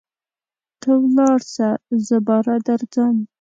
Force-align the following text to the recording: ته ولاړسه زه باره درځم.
ته 0.81 0.91
ولاړسه 1.03 1.69
زه 2.07 2.17
باره 2.27 2.55
درځم. 2.67 3.15